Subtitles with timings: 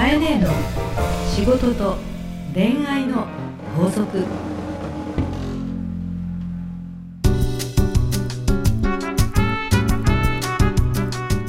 [0.00, 0.48] かえねえの
[1.28, 1.98] 仕事と
[2.54, 3.26] 恋愛の
[3.76, 4.24] 法則。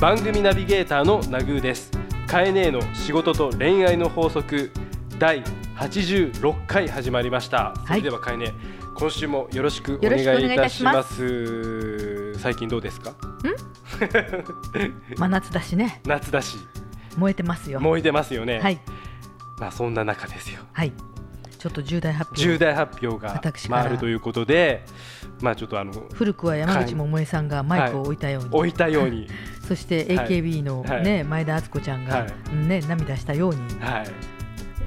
[0.01, 1.91] 番組ナビゲーターのナグーです。
[2.27, 4.69] カエネーの仕事と恋愛の法則。
[5.17, 5.41] 第
[5.77, 7.87] 86回始まりました、い。
[7.87, 8.53] それではカエネ
[8.97, 12.33] 今週もよろしくお願いいたします。
[12.37, 13.13] 最近どうですか？
[15.15, 16.01] 真夏だしね。
[16.05, 16.57] 夏だし
[17.17, 17.79] 燃えてますよ。
[17.79, 18.79] 燃えてますよね、はい。
[19.59, 20.61] まあそんな中ですよ。
[20.73, 20.93] はい。
[21.57, 23.83] ちょっと重大発表重大発表が私から。
[23.83, 24.83] 回るということで
[25.41, 29.27] まあちょっとあの古くは山口百恵さんがマイクを置いたように、置いたように。
[29.67, 31.03] そして AKB の、はい。
[31.03, 34.07] ね前田敦子ちゃんが、はね、涙したように、はい。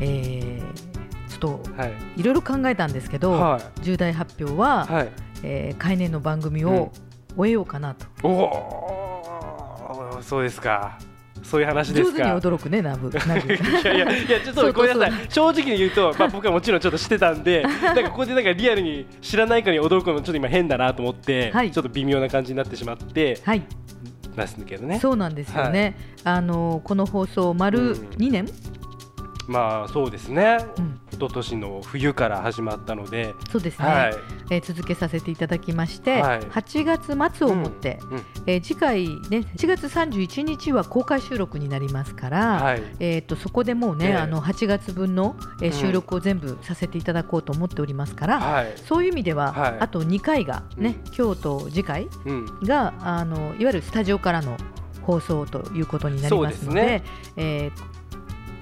[0.01, 1.93] えー、ちょっとはい。
[2.17, 5.09] いろいろ考えたんですけど、は重大発表は、いはい。
[5.45, 6.91] えー、海年の番組を
[7.37, 10.99] 終えようかなと、おおそうですか
[11.45, 12.37] そういう話ですか？
[12.37, 13.09] 驚くねナブ。
[13.11, 13.15] い
[13.85, 15.27] やいやいやちょっとごめんなさい。
[15.29, 21.71] 正直に言うと、まあ、僕はもちろんちょっとしてたんで なんかここでなんかリアルに知らないかに驚くのちょっと今変だなと思って、はい。
[21.71, 23.63] ちょっと微妙な感じになってしまってはい。
[24.37, 24.99] なんですけどね。
[24.99, 27.93] そうなんですよね、あのこの放送丸うん。
[28.17, 28.47] 2年、
[29.47, 30.59] まあそうですね。
[30.79, 31.01] うん。
[31.13, 34.15] 一昨年の冬から始まったので、そうですね、はい。
[34.51, 36.41] えー続けさせていただきまして、はい。
[36.41, 38.23] 8月末をもって、うんうん。
[38.47, 42.83] えー次回ね4月31日は公開収録になりますから、はい。
[43.01, 44.15] えー、とそこでもうね、ええ。
[44.17, 45.73] あの8月分の、えーうん。
[45.73, 48.73] 収録を全部させていただこうと思っておりますから、はい。
[48.77, 49.77] そういう意味では、はい。
[49.81, 51.15] あと2回がね、うん。
[51.15, 52.61] 今日と次回うん。
[52.63, 54.57] があのいわゆるスタジオからの
[55.03, 57.05] 放送ということになりますのでね。
[57.37, 57.94] えー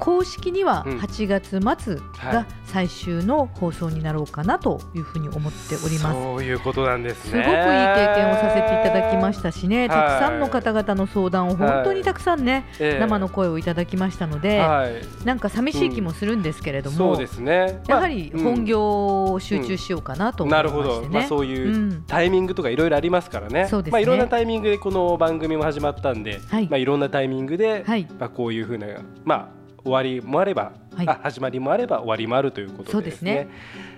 [0.02, 0.98] 公式にはうん。
[0.98, 2.34] 8月末はい。
[2.34, 6.22] が最終の放送になろうかなというふうに思っております。
[6.22, 7.30] そういうことなんですね。
[7.30, 9.88] すごくいい経験をさせていただきましたしね、はい。
[9.88, 12.98] たくさんの方々の相談を本当にたくさんね、ええ。
[12.98, 15.24] 生の声をいただきましたので、はい。
[15.24, 17.80] なんか寂しい気もするんですけれども、そうですね。
[17.86, 21.06] やはりまあ本業を集中しようかなと思いまなるほど。
[21.10, 22.04] まあ、そういううん。
[22.06, 23.92] タイミングとかいろいろありますからね、そうですね。
[23.92, 26.68] まあ、いろんなタイミングでこの番組も始まったんで、はい。
[26.68, 28.08] まあ、いろんなタイミングで、はい。
[28.18, 28.86] まあ、こういうふうな、
[29.24, 31.08] まあ、終わりもあれば、はい。
[31.08, 33.48] あ始まりもあれば終わりもあるということでですね。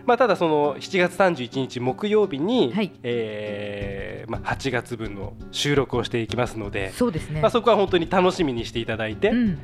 [0.07, 2.93] まあ、ただその7月31日木曜日に、はい。
[3.03, 7.41] えーまあ、8月分の収録をしていきますので、そうですね。
[7.41, 9.59] まあ、そこは本当に楽しみにしていただいて、うん、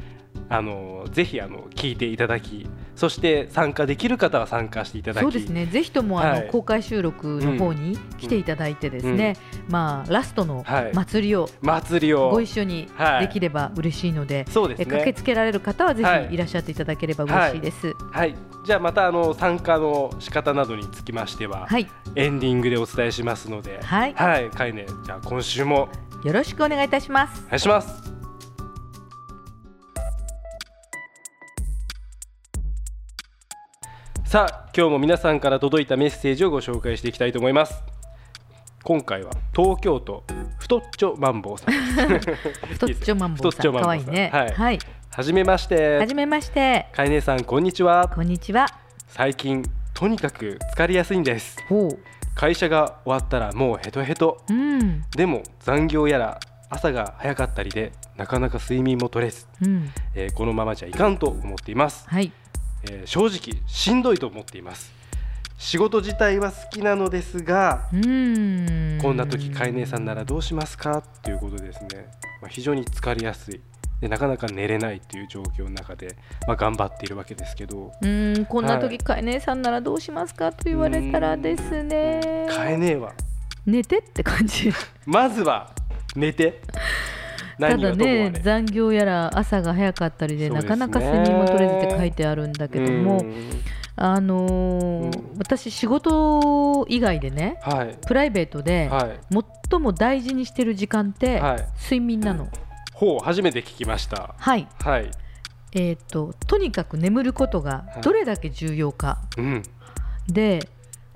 [0.48, 5.22] あのぜひあの聞いていただきそして参加できる方は参加していただき。
[5.22, 5.64] そうですね。
[5.66, 6.48] ぜひともあの、はい。
[6.48, 9.36] 公開収録の方に来ていただいてですね、
[9.68, 10.92] まあラストのはい。
[10.92, 12.30] 祭りを祭りを。
[12.30, 13.28] ご一緒にはい。
[13.28, 16.28] できれば嬉しいので、そうですえ駆けねつけられる方はぜはい。
[16.28, 17.94] ひいらっしゃっていただければ嬉しいです。
[18.10, 18.36] はい。
[18.64, 24.14] じゃあまたあの参加の仕方などにつきましては、はい、エンディングでお伝えしますのではい。
[24.14, 24.50] はい。
[24.50, 25.88] かいねじゃあ今週も
[26.24, 27.42] よろしくお願いいたします。
[27.46, 27.48] お。
[27.48, 28.10] 願いします。
[34.24, 37.82] さあ今日も皆さんから届いたメッセージをご紹介していきたいと思います。
[38.84, 40.22] 今回は東京都
[40.58, 41.74] 太っちょマンボウさん。
[42.70, 43.90] 太っちょマンボウさん、太っちょマンボウさん。
[43.90, 44.30] 可愛いね。
[44.32, 44.52] はい。
[44.52, 44.78] はい、
[45.12, 45.98] はじめまして。
[45.98, 46.86] はじめまして。
[46.92, 48.08] かいねさんこんにちは。
[48.14, 48.66] こんにちは。
[49.08, 51.56] 最近とにかく疲れやすいんです。
[52.36, 54.40] 会社が終わったらもうヘトヘト。
[54.48, 56.38] うん、でも残業やら
[56.68, 62.30] 朝が早かったりでなかなか睡眠も取れず、うん、えーこのままじゃいかんと思っています、はい、
[62.88, 64.94] えー正直しんどいと思っています。
[65.58, 68.98] 仕事自体は好きなのですがうん。
[69.02, 71.02] こんな時飼い姉さんならどうしますか？
[71.24, 72.06] ということでですね、
[72.40, 73.60] まあ、非常に疲れやすい
[74.00, 76.16] でなかなか寝れないという状況の中で、
[76.46, 77.92] まあ、頑張っているわけですけど。
[78.00, 78.98] うん、こんな時、はい。
[78.98, 82.46] かえ姉さんならどうしますかと言われたらですね。
[82.48, 83.12] 飼い姉は。
[83.66, 84.72] 寝てって感じ。
[85.04, 85.70] まずは
[86.16, 86.62] 寝て。
[87.60, 90.56] た何だね残業やら朝が早かったりでね。
[90.56, 93.50] なかなか睡眠も取れずって書いてあるんだけどもうん。
[93.96, 95.10] あのーうん。
[95.36, 97.98] 私仕事以外でねはい。
[98.06, 99.20] プライベートではい。
[99.70, 101.64] 最も大事にしてる時間ってはい。
[101.82, 102.48] 睡眠なの
[103.00, 104.34] ほう初めて聞きました。
[104.36, 104.68] はい。
[104.84, 105.10] はい。
[105.72, 109.22] えー、ととにかく眠ることがどれだけ重要か。
[109.38, 109.62] うん。
[110.28, 110.68] で、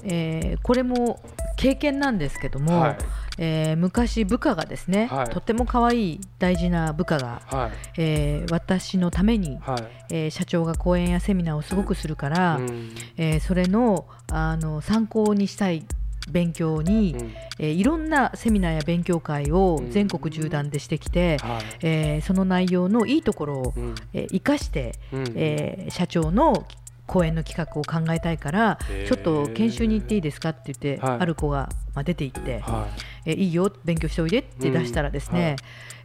[0.03, 1.21] えーこれも
[1.57, 2.97] 経験なんですけども、はい。
[3.37, 5.29] えー昔部下がですね、はい。
[5.29, 8.01] とっても可愛い大事な部下が、はい。
[8.01, 9.83] えー私のために、はい。
[10.09, 12.95] えー社長が講演やセミナーをすごくするから、うん。
[13.19, 15.85] えーそれのあの参考にしたい
[16.29, 17.33] 勉強に、うん。
[17.59, 19.91] えーいろんなセミナーや勉強会をうん。
[19.91, 21.87] 全国縦断でしてきて、はい。
[21.87, 23.95] えーその内容のいいところを、うん。
[24.13, 25.33] えー生かして、うん。
[25.37, 26.67] えー社長の
[27.07, 31.19] 講演の企画を考えたいからちょっと研修に行っていいですかって言って、はい。
[31.21, 32.89] ある子が、まあ、出て行って、は
[33.27, 35.57] えいいよ勉強しておいでって出したらですね、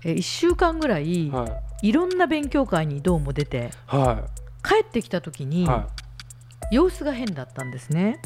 [0.04, 1.48] え1週間ぐらいは
[1.81, 1.88] い。
[1.88, 4.25] いろんな勉強会にどうも出ては
[4.62, 5.88] 帰ってきた時いには
[6.72, 8.19] 様子が変だったんですね。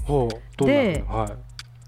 [0.57, 1.03] で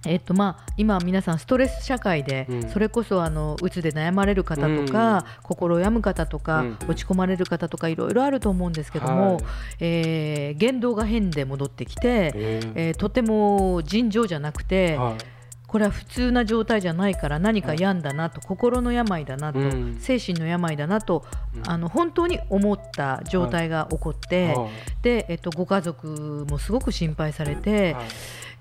[0.06, 2.70] えっとまあ、今、皆さんストレス社会で、うん。
[2.70, 6.78] それこそあのうつで悩まれる方とか、心を病む方とか、うん。
[6.88, 9.44] 落ち込まれる方とかいろいろあると思うんですけども、はい。
[9.80, 12.72] えー言動が変で戻ってきて、えー。
[12.76, 15.35] えーとても尋常じゃなくて、はい
[15.68, 19.98] これは普通な状態じゃないから何か病んだなと、心の病だなと、うん。
[20.00, 21.26] 精神の病だなと、
[21.56, 21.70] うん。
[21.70, 24.70] あの本当に思った状態が起こって、はい。
[25.02, 28.06] で、えっと、ご家族もすごく心配されて、はい。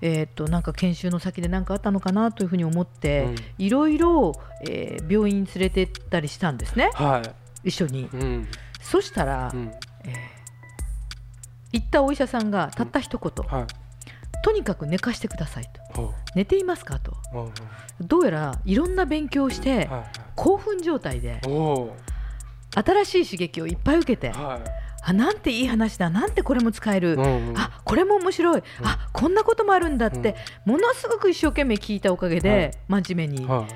[0.01, 3.35] えっとなんか研修の先で何かあったのかなというふうに思って、うん。
[3.57, 4.33] いろいろ、
[4.67, 6.89] えー病院に連れて行ったりしたんですね。
[6.93, 7.21] は
[7.63, 7.69] い。
[7.69, 8.09] 一緒に。
[8.11, 8.47] うん。
[8.81, 9.71] そしたら、うん。
[10.03, 10.35] えー
[11.71, 13.67] 行ったお医者さんがたった一言、はい。
[14.45, 15.84] とにかく寝かしてくださいと
[16.35, 17.13] 寝ていますかと。
[18.01, 21.39] どうやらいろんな勉強をして、はい興奮状態で
[22.75, 24.59] 新しい刺激をいっぱい受けては
[25.07, 27.57] あなんていい話だなんてこれも使える、いうんうん。
[27.57, 33.03] あこれも面白い、あこんなこともあるんだって、ものすごく一生懸命聞いたおかげで、はい。
[33.03, 33.67] 真面目に、は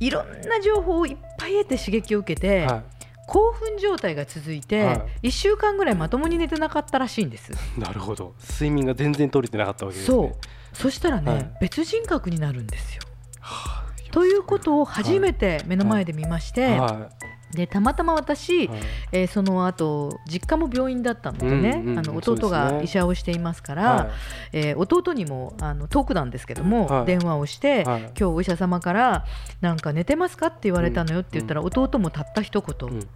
[0.00, 0.06] い。
[0.06, 2.82] いろんな情報をいっぱい得て刺激を受けて、は
[3.28, 7.52] 興奮状態が続いて、は1週間ぐらいまともに寝てなかったらしいんです。
[7.52, 8.34] いなるほど。
[8.40, 10.16] 睡眠が全然取れてなかったわけですね。
[10.16, 10.36] そう
[10.72, 11.52] そしたらね、はい。
[11.60, 13.02] 別人格になるんですよ。
[13.40, 13.82] はあ
[14.12, 17.08] ということを初めて目の前で見まして、は
[17.52, 18.80] でたまたま私、いはい。
[19.12, 24.10] えーその後実家も病院だったのでね、うんうんあの弟が医者をしていますから、は
[24.52, 27.06] えー弟にもあの遠くなんですけども、はい。
[27.06, 28.00] 電話をして、はい。
[28.02, 29.24] 今日お医者様から
[29.60, 33.08] なんか寝てますかって言われたのよって言ったら、弟もたった一言、いうん。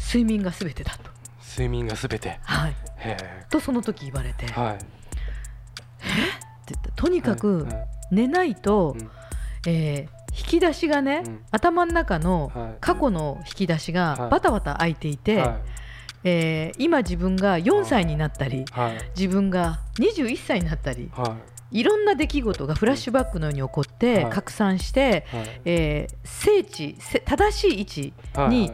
[0.00, 1.10] 睡眠がすべてだと、
[1.48, 2.38] 睡眠がすべて。
[2.42, 3.16] はい、へ
[3.50, 4.54] とその時言われて、って
[6.02, 6.30] えはい
[6.68, 7.66] 言ってとにかく
[8.10, 9.10] 寝ないと、うん。
[9.66, 11.40] えー引き出しがね、うん。
[11.50, 12.74] 頭の中のはい。
[12.80, 14.30] 過去の引き出しがはい。
[14.30, 15.58] バタバタ開いていて、はい。
[16.24, 18.98] えー今自分が4歳になったりはい。
[19.18, 21.36] 自分が21歳になったりは
[21.72, 21.82] い。
[21.82, 24.32] ろんな出来事がフラッシュバックのように起こってはい。
[24.32, 25.60] 拡散して、いはい。
[25.64, 28.48] えー聖地せ正しい位置はい。
[28.50, 28.72] に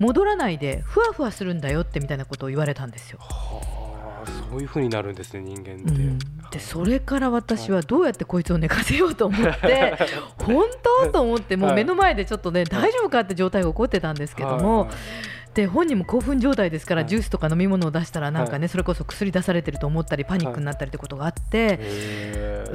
[0.00, 3.18] 戻らないでふわふわするんだよってみたいなことを言われたんですよ。
[3.20, 3.73] はあ
[4.54, 6.18] そういう風になるんですね人間って、うん、
[6.52, 9.96] でそれから私はどうやってこいつを寝かせようと思って
[10.38, 10.64] 本
[11.02, 11.10] 当？
[11.10, 14.88] と思ってもう目の前でちょっとね大丈夫かって状態が起こってたんですけども、
[15.54, 17.08] で本人も興奮状態ですから、はい。
[17.08, 21.80] ジュースとか飲み物を出したらなんかね、はそれこそ薬出されてると思ったりパニックになったりってことがあって、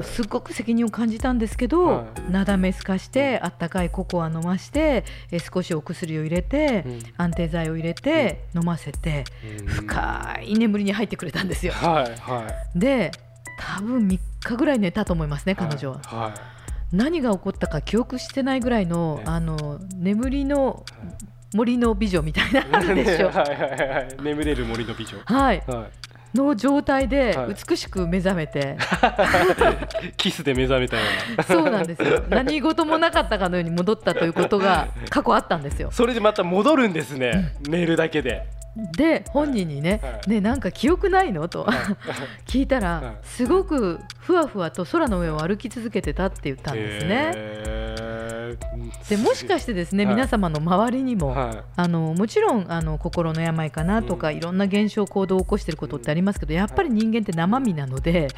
[0.01, 6.99] すごく責任を感じたんですけど、はなだめすかしてあったかいココア飲ましてえー少しお薬を入れて、うん。
[7.17, 9.25] 安定剤を入れて、飲ませて
[9.59, 9.65] うん。
[9.65, 11.73] 深い眠りに入ってくれたんですよ。
[12.75, 13.11] で
[13.59, 15.99] 多分3日ぐらい寝たと思いますね彼女は。
[16.03, 16.33] は
[16.93, 19.23] 何が起こったか記憶してないぐらいのね。
[19.25, 20.85] あの眠りの
[21.53, 23.27] 森の美女みたいな あるいでしょ。
[23.27, 24.07] はいはいはいはい。
[24.21, 25.17] 眠れる森の美女。
[25.25, 25.87] はい、は
[26.35, 28.77] の状態ではい美しく目覚めて、
[30.07, 31.01] い キスで目覚めたよ
[31.33, 31.43] うな。
[31.43, 32.23] そうなんですよ。
[32.29, 35.89] 何事もなかったかのように戻ったということが 過去あったんですよ。
[35.91, 37.53] それでまた戻るんですね。
[37.67, 38.45] 寝るだけで。
[38.95, 40.29] で本人にねは「い。
[40.29, 41.67] ねなんか記憶ないの?」と。
[42.47, 42.83] 聞いたはい。
[42.83, 47.31] らすごくふわふわと空の上を歩き続けてたって言ったんですね。
[49.09, 50.15] でもしかしてですねはい。
[50.15, 51.63] 皆様の周りにもはい。
[51.75, 54.37] あのもちろんあの心の病かなとか、うん。
[54.37, 58.29] いろんな現象行動を起こしていることってありますけどやっぱり人間って生身なので、はい。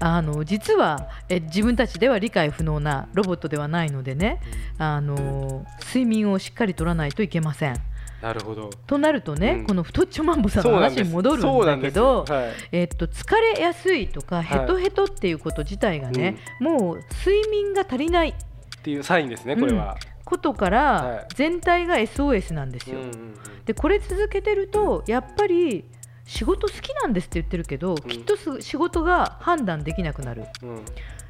[0.00, 4.40] あの実はえ自分たちでは理解不能なロボットではないのでね
[4.78, 7.76] あの睡眠をしっかりとらないといけません。
[8.22, 8.70] なるほど。
[8.86, 9.66] となるとね、うん。
[9.66, 14.44] この太っちょマンボさんの話に戻るんだけど、そうなんですえっと、疲れやすいとかい。
[14.44, 18.55] ヘトヘトっていうこと自体がね、もう睡眠が足りないはい
[18.86, 19.98] っていうサインですねこれは。
[20.24, 21.34] ことかはらい。
[21.34, 23.00] 全体が SOS なんですよ。
[23.00, 25.86] うんうんでこれ続けてるとやっぱり
[26.24, 27.96] 仕事好きなんですって言ってるけど、ん。
[27.96, 30.44] きっとす仕事が判断できなくなる。
[30.62, 30.84] うん。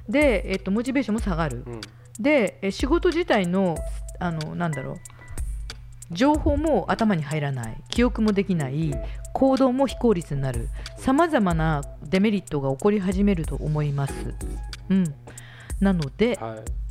[0.07, 1.81] で、えっと、モチベーションも下がる、うん。
[2.21, 3.79] でえ仕事自体の
[4.21, 4.97] あのなんだろう
[6.11, 7.83] 情報も頭に入らない。
[7.89, 8.93] 記憶もできない。
[9.33, 10.69] 行動も非効率になる。
[10.99, 14.13] さまざまなデメリットが起こり始めると思います。
[14.91, 15.15] うん、
[15.81, 16.86] なのではい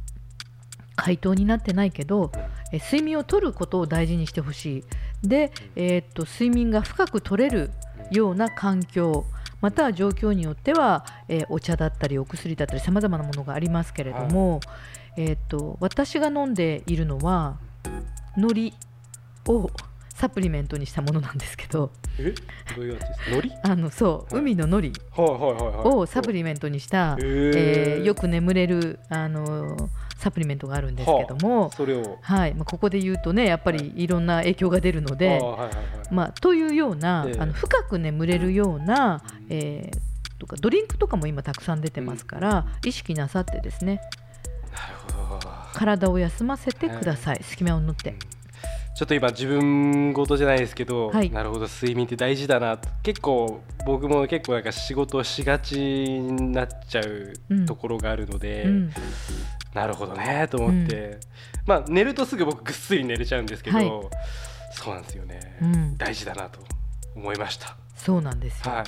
[1.05, 2.31] 回答になってないけど
[2.71, 4.79] え睡眠をとることを大事にしてほし
[5.23, 5.27] い。
[5.27, 7.69] で、えーっと睡眠が深く取れる
[8.11, 9.25] ような環境
[9.61, 14.59] または状況によっては、えーお茶だったりお薬だったりさまざまなものがありますけれども、
[15.17, 17.57] えーっと私が飲んでいるのは
[18.37, 18.73] 海苔
[19.53, 19.69] を
[20.09, 22.33] サプリメントにしたものなんですけどえ？
[22.75, 23.55] どういうやつです海苔？
[23.69, 24.41] あのそう、はい。
[24.41, 25.87] 海の海苔はいはいはいはい。
[25.95, 32.17] をサプリメントにした、えーよく眠れる、あのーサプリメントがあるんですけども、それを。
[32.21, 34.07] はいまあ、ここで言うとねやっぱりい。
[34.07, 35.41] ろんな影響が出るので、
[36.11, 37.39] まあ、というような、ええ。
[37.39, 44.01] あの深く眠れるような、えーとかドリンクとかも今たくさん出てますから、意識なさってですね
[44.71, 45.49] なるほど。
[45.73, 48.15] 体を休ませてください、隙間を縫って。
[48.97, 51.29] ちょっと今自分事じゃないですけど、はい。
[51.29, 57.65] なるほど睡眠って大事だな結構僕も結構なんか仕事をしがちになっちゃううん。
[57.65, 58.91] ところがあるので、うん
[59.75, 61.19] なるほどねと思って、
[61.67, 63.87] まあ寝るとすぐ僕ぐっすり寝れちゃうんですけど、はい。
[64.71, 65.97] そうなんですよね、うん。
[65.97, 66.61] 大事だなと
[67.13, 67.75] 思いました。
[67.95, 68.83] そうなんですよ、はい。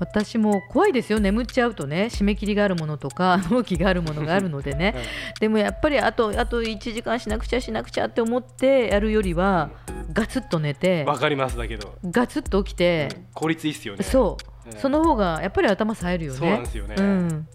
[0.00, 1.20] 私も怖いですよ。
[1.20, 4.92] 眠っちゃうとね締め切りがあるものとか 納期があるものがあるのでね。
[4.96, 5.04] はい。
[5.40, 9.70] でもやっぱりあとあと1時間しなくちゃしなくちゃって思ってやるよりは
[10.12, 14.02] ガツッと寝てわかりますだけど、ガツッと起きて効率いいっすよね。
[14.02, 14.44] そう。
[14.66, 16.38] ええその方がやっぱり頭冴えるよね。
[16.38, 17.48] そうなんですよね、うん。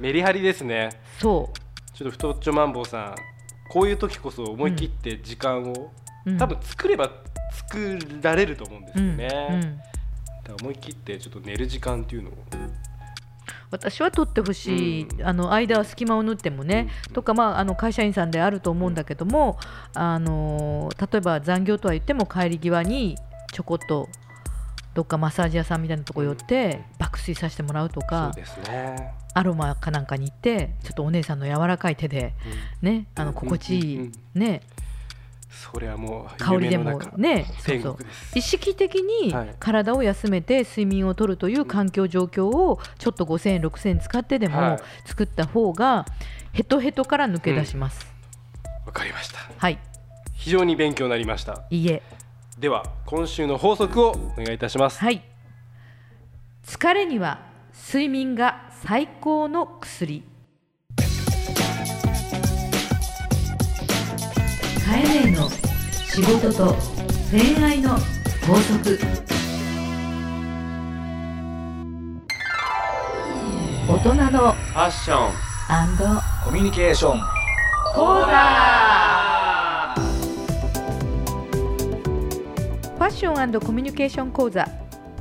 [0.00, 0.90] メリハリですね。
[1.18, 1.52] そ
[1.94, 3.14] ちょっと太っちょマンボウさん
[3.70, 5.92] こういう時こそ思い切って時間を、
[6.26, 6.38] う、うん。
[6.38, 7.10] 多分作れば
[7.68, 9.60] 作られると思うんですよね、うんうん。
[9.60, 9.82] だか
[10.48, 12.32] ら思い切ってちょっと寝る時間っていうのを。
[13.70, 15.26] 私は取ってほしい、うん。
[15.26, 17.14] あの間は隙間を縫ってもね、うん。
[17.14, 18.90] とか、まあ、あの会社員さんであると思う。
[18.90, 19.58] んだけども、
[19.94, 23.16] あの例えば残業とは言っても帰り際に
[23.52, 24.08] ちょこっと
[24.94, 32.34] どっかマッサージ屋さんみたいなとこ寄って爆睡させてもらうとそうかですね、アロマかなんかに行ってちょっとお姉さんの柔らかい手で、
[32.82, 34.60] ね、あの心地いい、うんうんね、
[35.50, 37.96] それはもう香りでもねそう天そう。
[38.34, 39.54] 意識的にはい。
[39.58, 44.78] 体を休めて睡眠をとるという環境状況をちょっと5000円6000円使ってではもい。
[45.08, 46.04] 作った方が
[46.52, 48.06] ヘトヘトから抜け出します、
[48.84, 49.38] わかりました。
[49.56, 49.78] はい。
[50.34, 51.62] 非常に勉強になりました。
[51.70, 52.02] いいえ
[52.62, 55.00] では今週の法則をお願いいたします。
[55.00, 55.20] はい。
[56.64, 57.40] 疲れには
[57.88, 60.22] 睡眠が最高の薬。
[64.86, 66.76] カエネの仕事と
[67.32, 67.96] 恋愛の
[68.46, 68.96] 法則。
[73.88, 75.32] 大人のファッション
[76.44, 77.20] コミュニケーション。
[77.92, 84.68] 講座ァッションコミュニケーション講座。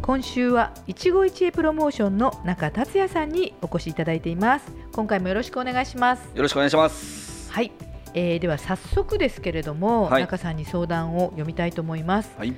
[0.03, 4.71] 今週は一期一会プロモーションの中達也さんにお越しいただいています。
[4.91, 6.29] 今回もよろしくお願いします。
[6.35, 7.51] よろしくお願いします。
[7.51, 7.71] はい、
[8.13, 10.21] えー、では早速ですけれども、はい。
[10.21, 12.31] 中さんに相談を読みたいと思います。
[12.37, 12.53] はい、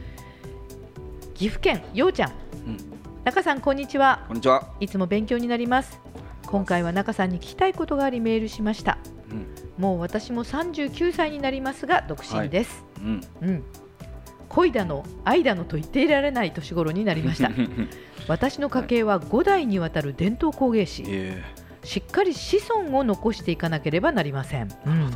[1.35, 2.31] 岐阜県ようちゃん。
[2.67, 2.77] うん、
[3.23, 4.25] 中さんこんにちは。
[4.27, 4.73] こんにちは。
[4.81, 6.01] いつも勉強になります。
[6.47, 8.97] 今回は中さんに聞きたいことがありメールしました。
[9.31, 9.47] うん。
[9.81, 13.21] もう私も39歳になりますが独身です、うん。
[13.41, 13.63] うん、
[14.53, 17.51] 恋だの愛だのと言っていられない年頃になりました。
[18.27, 21.03] 私の家系は5代にわたる伝統工芸士。
[21.07, 21.43] え
[21.83, 25.11] しっかり子孫を残していかなければなりません、うん。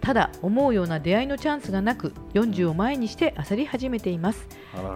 [0.00, 4.46] ただ思うような出会いのチャンスがなく40を前にして焦り始めています。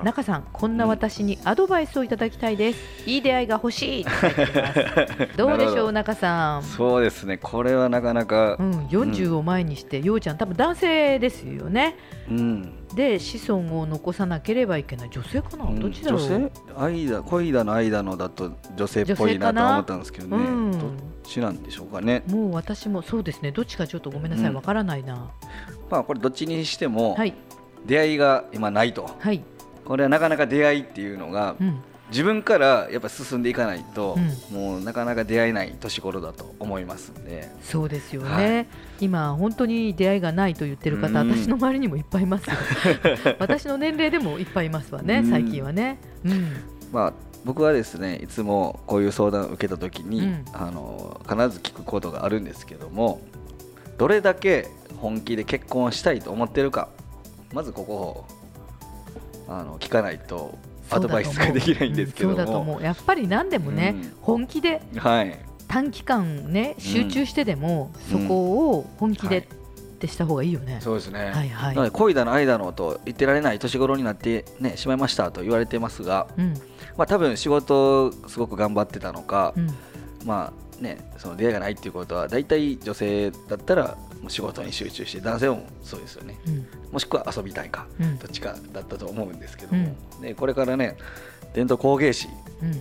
[0.04, 3.11] 中さんこんな私にアドバイスをいただきたいです。
[3.11, 4.06] いい出会いが欲しい
[5.37, 6.62] どうでしょう中さん？
[6.62, 7.38] そうですね。
[7.38, 8.56] これはなかなか。
[8.61, 11.97] うん、40を前にして、ようちゃん多分男性ですよね。
[12.30, 15.10] うんで子孫を残さなければいけない。
[15.10, 15.80] 女性かな、うん。
[15.80, 16.52] どっちだろう女性？
[16.76, 20.36] 愛だ恋だの愛だのだと女性っぽいなとは思ったんですけどね。
[20.36, 20.72] うん。
[20.72, 20.80] どっ
[21.24, 22.22] ちなんでしょうかね。
[22.28, 23.50] もう私もそうですね。
[23.50, 24.48] どっちかちょっとごめんなさい。
[24.48, 24.54] うん。
[24.54, 25.30] わからないな、
[25.90, 27.34] まあこれどっちにしてもはい。
[27.86, 29.10] 出会いが今ないと。
[29.18, 29.42] はい、
[29.84, 31.82] これはなかなか出会いっていうのがうん、
[32.14, 34.16] 自分からやっぱ進んでいかないと
[34.52, 37.50] うもうなかなか出会えない年頃だと思いますんで。
[37.61, 38.66] そうですよね、はい。
[39.00, 41.30] 今本当に出会いがないと言ってる方、うん。
[41.33, 42.49] 私の周りにもいっぱいいます。
[42.49, 42.56] よ
[43.40, 45.30] 私の年齢でもいっぱいいますわね、うん。
[45.30, 45.99] 最近はね。
[46.25, 46.52] うん。
[46.92, 47.12] まあ
[47.44, 50.44] 僕はですねいつもこういう相談を受けた時に、うん。
[50.52, 53.23] あの必ず聞くことがあるんですけども
[53.99, 54.68] どれだけ
[54.99, 56.90] 本気で結婚したいと思ってるか
[57.52, 58.25] まずここを
[59.49, 60.56] あの聞かないと
[60.94, 62.82] アドバイスができないんですけどうんそうだとも、思う。
[62.82, 64.12] やっぱり何でもね、うん。
[64.20, 65.38] 本気ではい。
[65.66, 69.42] 短期間ね集中してでも、そこを本気でっ
[69.96, 71.74] てした方がいいよね、そうですね、はいはい。
[71.74, 76.54] なので恋だの愛だのと言ってられない年頃になって、ね、しまいましたと言われてますが、うん。
[76.96, 79.68] まあ、多分仕事すごく頑張ってたのか、うん。
[80.24, 83.96] まあね、その出会いがないっていうことは大体女性だったら
[84.31, 86.38] 仕事に集中して男性もそうですよね。
[86.47, 86.66] うん。
[86.93, 88.19] もしくは遊びたいかうん。
[88.19, 90.97] どっちかだったと思うんですけども、でこれからね
[91.54, 92.28] 伝統工芸士
[92.62, 92.73] うん。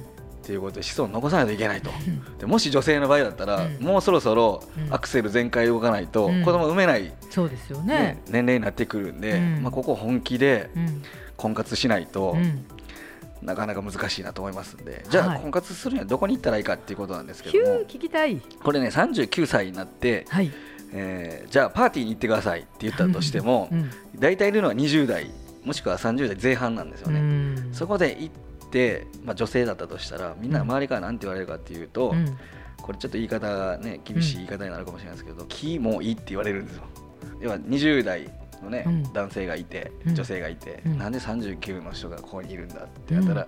[0.44, 1.90] っていうことで子孫を残さないといけないと。
[1.90, 2.38] うん。
[2.38, 3.80] でもし女性の場合だったら、うん。
[3.82, 4.94] もうそろそろうん。
[4.94, 6.44] アクセル全開で動かないとうん。
[6.44, 7.96] 子供産めない、そうですよね。
[7.96, 8.22] ね。
[8.28, 9.64] 年齢になってくるんで、うん。
[9.64, 11.04] まあ、ここ本気でうん。
[11.38, 12.66] 婚活しないと、うん。
[13.42, 15.06] なかなか難しいなと思いますんで。
[15.10, 15.38] じゃはい。
[15.38, 17.80] あ婚活するにはどこに行ったらいいかっていうことなんですけども。
[17.82, 18.42] 聞きたい。
[18.64, 20.52] これね39歳になって、はい。
[20.94, 23.90] えーじゃあパーティーに行ってくださいって言ったとしてもうん。
[24.16, 25.30] 大体いるのは20代
[25.64, 27.20] もしくは30代前半なんですよね。
[27.20, 27.70] うん。
[27.74, 32.38] そこで行って、まあ、女性だったとしたらみんな周りから何て言われるかっていうと、うん。
[32.82, 36.84] これちょっと言い方がね厳しい言い方になるかもしれないですけど「気もいい」って言われるんですよ。
[37.40, 38.30] 要は20代
[38.62, 39.04] のね、うん。
[39.14, 40.16] 男性がいてうん。
[40.16, 40.98] 女性がいて、うん。
[40.98, 43.48] なんで39の人がここにいるんだってやったら、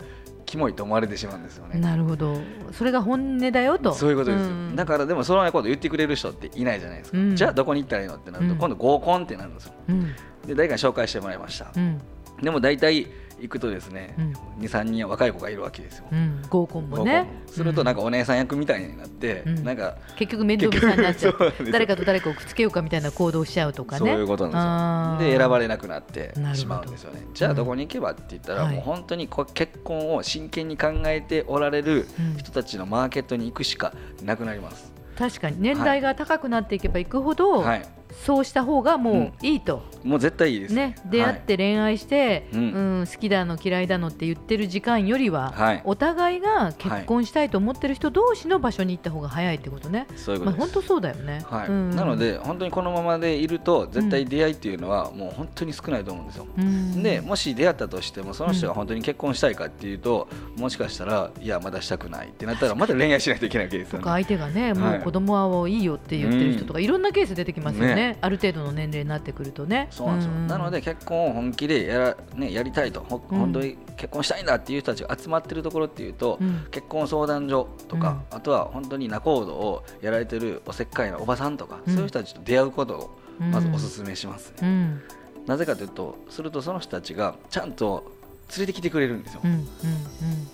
[0.55, 1.79] キモいと思われてしまうんですよね。
[1.79, 2.38] なるほど。
[2.71, 3.93] それが本音だよと。
[3.93, 4.75] そういうことですよ、ん。
[4.75, 7.35] だからでもそのこと言ってくれる人っていないじゃないですか、うん。
[7.35, 8.57] じゃあどこに行ったらいいのってなると、うん。
[8.57, 9.74] 今度合コンってなるんですよ。
[9.89, 10.15] うん。
[10.47, 12.01] で誰かに紹介してもらいました、うん。
[12.41, 13.07] でも大体
[13.39, 14.65] 行くとですね、うん。
[14.65, 16.42] 23人若い子がいるわけですよ、うん。
[16.50, 17.27] 合コンもね。
[17.48, 19.63] するとなんかうお姉さん役みたいになって、うん。
[19.63, 21.54] なんか結局面倒見さんになっちゃう。
[21.72, 24.00] 誰かと誰かをくっつけようかみたいな行動しちゃうとかね。
[24.00, 25.32] そういうことなんですよ。
[25.34, 27.22] で選ばれなくなってしまうんですよね。
[27.34, 32.38] じゃあどこに行けばって言ったら、うんもう本当にこう結婚を真剣に考えておられるうん。
[32.38, 35.58] 人たちのマーケットに行くしかなくなります、確かに。
[35.60, 37.86] 年代が高くなっていけばいくほど、はい
[38.24, 40.74] そうした方がもういいと、もう絶対いいです。
[40.74, 45.81] ね、出会って恋愛して、ううんん好きだの嫌いだのって言ってる時間よりは、はい。
[45.84, 51.67] お互いが結婚したいと思ってる人同士の場所に行った方が早いってことね、まあ、そういうことです、本当そうだよね、はい。
[51.67, 51.91] うん。
[51.91, 57.03] なので本当にこのままでいると絶対出会いっていうのはもう本当に少ないと思うんですよ、うん。
[57.03, 64.00] でもし出会ったとしてもその人が本当に結婚したいかっていうと、もしかしたらいやまだしたくないってなったらまた恋愛しないといけないわけですよね。
[64.00, 65.00] とか相手がね、もはい。
[65.00, 69.88] う子供はいいよって言ってる人とか、いろんなケース出てきますよねねある程度の年齢になってくるとね。
[69.91, 70.47] そうなんですよ、ん。
[70.47, 76.67] なので結婚を本気でやら、ね、やりたいと、本当に結婚したいんだっていう人たちが集まってるところっていうと、うん。
[76.71, 81.93] 結婚相談所とか、あとは本当に仲人をやられてるおせっかいなおばさんとか、うん。
[81.93, 85.01] そういう人たちと出会うことをまずお勧めしますね、うん。
[85.45, 88.12] なぜかというとするとその人たちがちゃんと
[88.57, 89.41] 連れてきてくれるんですよ、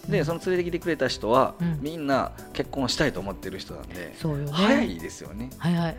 [0.08, 1.80] でその連れてきてくれた人は、うん。
[1.82, 4.16] みんな結婚したいと思ってる人なんで、
[4.52, 5.50] 早いですよね。
[5.58, 5.98] はいはい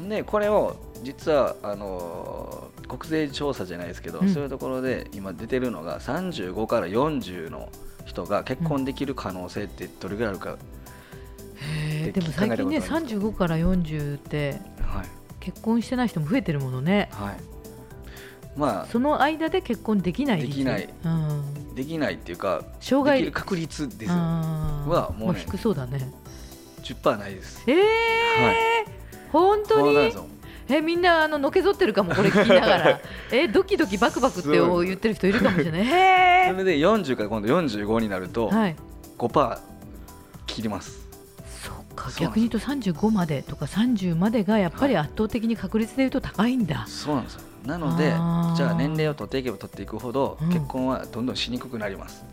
[0.00, 4.28] でこれを実はあのー国税調査じゃないですけど、うん。
[4.28, 7.68] そういうところで今出てるのが35から40の
[8.04, 10.56] 人が結婚できる可能性ってどれぐらいあるか、
[11.56, 12.12] へー。
[12.12, 15.06] でも最近ね考えたことあります35から40ってはい。
[15.40, 17.08] 結婚してない人も増えてるものね。
[17.12, 17.36] はい、
[18.56, 20.88] まあその間で結婚できない率できない。
[21.04, 23.18] うん、できないっていうか障害。
[23.18, 26.12] できる確率ですはもうね低そうだね。
[26.82, 27.64] 10%ないです。
[27.66, 28.95] えー
[29.32, 30.12] 本当に？
[30.68, 33.00] えみんなあののけぞってるかもこれ聞きながら。
[33.30, 35.80] えドキドキバクバクって言ってる人いるかもしれない。
[35.86, 38.76] へそれで40から今度45になるとえはい。
[39.18, 39.58] 5%
[40.46, 41.06] 切ります、
[42.18, 47.42] 逆に言うと35までとか30までがやっぱり圧倒的に確率で言うと高いんだ、そうなんですよ。
[47.64, 48.10] なので
[48.56, 50.48] じゃあ年齢を取っていけば取っていくほどうん。
[50.48, 52.24] 結婚はどんどんしにくくなります、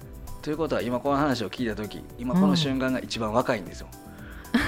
[0.41, 3.87] ということは今この話を聞いた時今この瞬間が一番若いんですよ、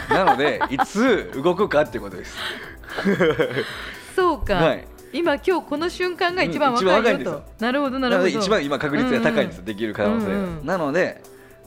[0.09, 2.37] なのでいつ動くかってことです。
[4.15, 4.87] そうか、はい。
[5.13, 7.43] 今今日この瞬間が一番若いよと、若いんですよ。
[7.59, 8.27] なるほどなるほど。
[8.27, 9.65] 一番今確率が高いんです、うん。
[9.65, 10.65] できる可能性が、うんうん。
[10.65, 11.21] なので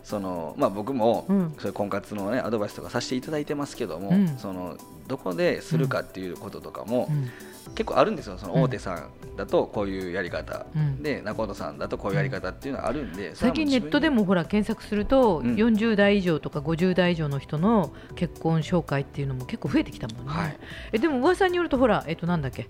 [0.05, 1.55] そのまあ、僕も、うん。
[1.59, 4.39] そういう婚活の、ね、アドバイスとかさせていただいてますけども、うん。
[4.39, 7.31] そのどこでするかっていうこととかも、うん。
[7.75, 11.03] 結構あるんですよその大手さんだとこういうやり方、うん。
[11.03, 15.55] で中本さんだとこういうやり方っていうのはあるんで、最近ネットでもほら検索すると、うん。
[15.55, 20.59] 40代以上とか50代以上の人の結婚紹介っていうのも結構増えてきたもんね、はい。
[20.93, 22.69] えでも噂によるとほらえっとなんだっけ。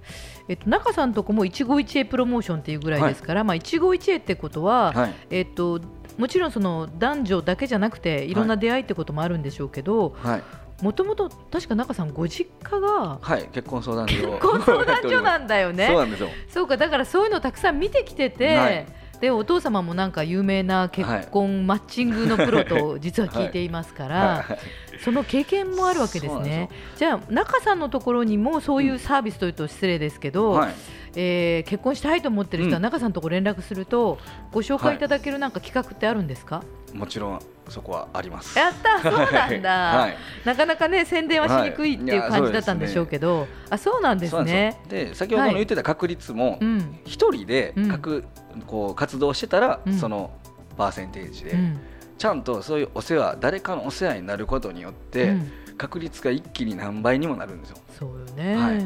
[0.49, 5.15] えっと中さんとこも一期一会プロモーションっていうぐらいですから、まあ一期一会ってことは、はい。
[5.31, 5.81] えっと
[6.19, 8.35] もちろんその男女だけじゃなくてい。
[8.35, 10.43] ろんな出会いってこともあるんでしょうけどはい。
[10.83, 14.15] もともと確か中さんご実家がはい、結婚相談所。
[14.15, 16.29] 結婚相談所なんだよ そうねなんですよ。
[16.49, 18.87] そうかだからそういうのたくさん見てきてて、はい。
[19.21, 24.59] でお父様もなんか有名な結婚マッチングのプロと 実は聞いていますから、はい。
[25.03, 26.69] その経験もあるわけですね。
[26.71, 26.99] で。
[26.99, 30.75] じゃあ中さんのところにもそういうサービスというと失礼ですけど、はい
[31.15, 32.83] えー結婚したいと思ってる人はうん。
[32.83, 34.19] 中さんのところ連絡すると、
[34.53, 34.99] ご紹介い。
[34.99, 36.63] ただけるなんか企画ってあるんですか？
[36.95, 38.59] もちろんそこはあります。
[38.59, 40.17] やった そうなんだ、はい。
[40.45, 44.81] なかなかね宣伝はしにくいっていうはい感じだったんでしょうけど、あそうなんですそうなんね。
[44.89, 45.09] ですよ。
[45.11, 46.99] で先ほどの言ってた確率もうん。
[47.05, 48.25] 一人で各、
[48.67, 50.31] こう活動してたら、うんその
[50.77, 51.81] パーセンテージで、うん
[52.19, 57.77] ちゃんとそういうお世話誰かのお世話になることによって、うん確率が一気に何倍にもなるんですよ。
[57.97, 58.57] そうよね。
[58.57, 58.85] はい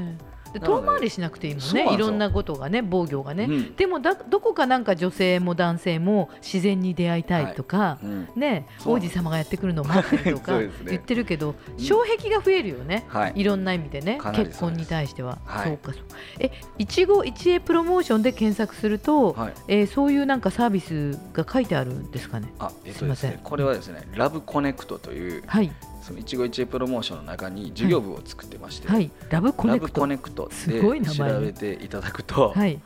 [0.61, 3.75] 遠回りしなくていいもんねいろんなことがね防御がね、うん。
[3.77, 8.29] でもだどこかなんか女性も男性も自然に出会いたいとか、うん。
[8.37, 13.33] ね王子様がやってくるのを待ってるとか 言ってるけど、うん障壁が増えるよね、はい。
[13.37, 15.69] いろんな意味でねかなり結婚に対しては、はい。
[15.69, 16.03] そうかそう
[16.39, 19.53] え一期一会プロモーションで検索すると、はい。
[19.69, 22.53] えーそういうなんかサービスが書いてあるんですかね？
[22.59, 23.39] あえっすいません。
[23.43, 25.71] これはですねラブコネクトというはい
[26.03, 29.11] その一期一会プロモーションの中に事業部を作ってまして、はい。
[29.31, 30.01] ラブコネクト。
[30.01, 31.00] コネクトすごい名前。
[31.00, 32.81] ね、で調べていただくと、はい。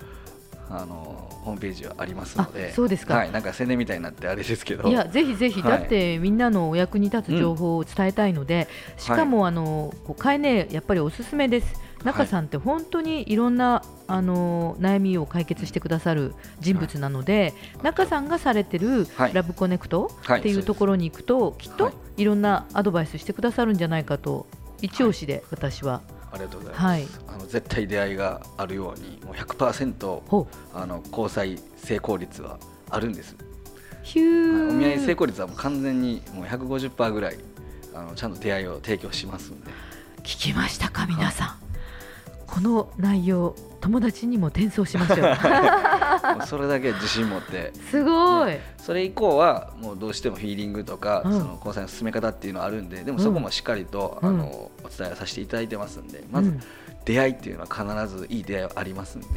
[0.68, 3.14] あのホームページはありますのであそうですか。
[3.14, 4.88] はい、なんか宣伝みたいになってあれですけど。
[4.88, 5.78] いやぜひぜひ、はい。
[5.80, 19.34] だってみんなのお役に立つ情報を伝えたいので、しかも、あのこう買いねやっぱりおすすめです中さんって本当にいろんなあの悩みを解決してくださる人物なので、中さんがされてるはい。
[19.34, 20.40] ラブコネクトはい。
[20.40, 22.22] っていうところに行くと、きっとはい。
[22.22, 24.46] いろんなアドバイスしてくださるんじゃないかと
[24.80, 27.06] 一押しで私は、ありがとうございます、はい。
[27.28, 30.56] あの絶対出会いがあるようにもう100%ほう。
[30.74, 32.58] あの交際成功率は
[32.90, 33.36] あるんです、
[34.02, 34.74] ヒュはい。
[34.74, 37.38] お見合い成ー功率はもう完全にもう150%ぐらい
[37.94, 39.70] あのちゃんと出会いを提供しますんで。
[40.22, 41.65] 聞きましたか皆さん、
[42.56, 45.36] この内容友達にも転送しましょう。
[46.48, 47.70] それだけ自信持って。
[47.90, 51.32] すごい、それ以降はもうどうしてもフィーリングとか、うん。
[51.32, 54.28] その交際の進め方っていうのはあるんででもそこもしっかりと、うん。
[54.30, 56.60] あのお伝えさせていただいてますんでまずうん。
[57.04, 59.28] 出会いっていうのは必ずいい出会いはありますんで、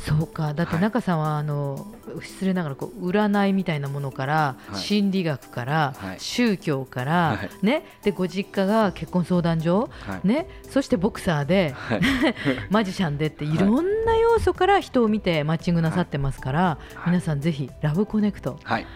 [0.00, 0.54] そうか。
[0.54, 0.82] だってはい。
[0.82, 1.86] 中さんはあの
[2.22, 4.76] 失礼ながらこう占いみたいなものから、はい。
[4.76, 6.20] 心理学から、はい。
[6.20, 7.50] 宗教から、はい。
[7.62, 10.26] ね、でご実家が結婚相談所、はい。
[10.26, 12.00] ね、そしてボクサーではい。
[12.70, 13.54] マジシャンでってはい。
[13.54, 17.10] いろんな要素から人を見てマッチングなさってますから、はい。
[17.10, 18.58] 皆さんぜひラブコネクト。
[18.64, 18.86] はい、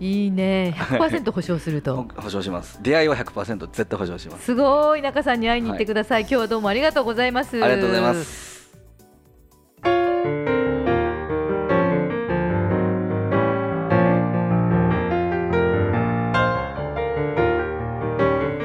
[0.00, 0.74] いいね。
[0.78, 2.06] 100%保証すると。
[2.16, 2.78] 保証します。
[2.82, 4.44] 出会いは100%絶対保証します。
[4.44, 5.02] すごい。
[5.02, 7.62] 中さんに会いに行ってください、今日はどうもありがとうございます。
[7.62, 8.51] ありがとうございます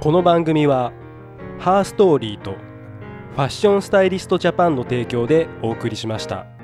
[0.00, 0.92] この番組は
[1.58, 2.52] ハーストーリーと
[3.32, 6.55] ファッションスタイリストジャパンの提供でお送りしました。